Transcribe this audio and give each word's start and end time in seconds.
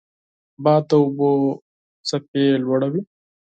باد 0.63 0.83
د 0.89 0.91
اوبو 1.01 1.29
څپې 2.07 2.45
لوړوي 2.63 3.01